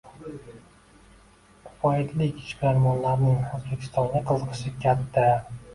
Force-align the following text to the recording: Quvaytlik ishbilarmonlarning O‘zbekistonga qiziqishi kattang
Quvaytlik 1.67 2.41
ishbilarmonlarning 2.47 3.45
O‘zbekistonga 3.55 4.27
qiziqishi 4.33 4.79
kattang 4.85 5.67